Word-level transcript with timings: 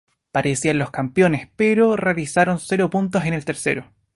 Parecían 0.31 0.79
los 0.79 0.89
campeones, 0.89 1.49
pero 1.55 1.95
realizaron 1.95 2.57
cero 2.59 2.89
puntos 2.89 3.23
en 3.25 3.35
el 3.35 3.45
tercero. 3.45 3.85